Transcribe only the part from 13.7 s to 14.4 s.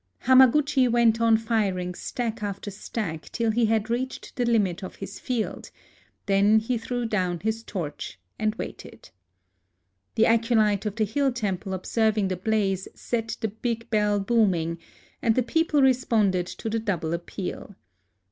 bell